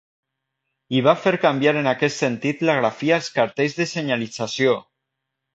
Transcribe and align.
I 0.99 1.01
va 1.07 1.13
fer 1.25 1.33
canviar 1.43 1.75
en 1.83 1.91
aquest 1.93 2.23
sentit 2.25 2.65
la 2.71 2.79
grafia 2.81 3.21
als 3.21 3.31
cartells 3.39 3.81
de 3.83 3.91
senyalització! 3.95 4.77